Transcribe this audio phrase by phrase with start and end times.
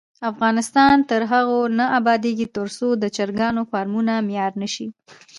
[0.31, 4.87] افغانستان تر هغو نه ابادیږي، ترڅو د چرګانو فارمونه معیاري نشي.